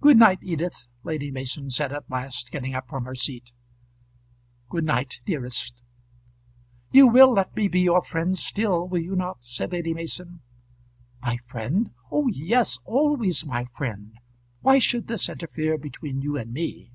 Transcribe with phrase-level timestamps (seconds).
[0.00, 3.52] "Good night, Edith," Lady Mason said at last, getting up from her seat.
[4.68, 5.82] "Good night, dearest."
[6.92, 10.42] "You will let me be your friend still, will you not?" said Lady Mason.
[11.20, 11.90] "My friend!
[12.12, 14.16] Oh yes; always my friend.
[14.60, 16.92] Why should this interfere between you and me?"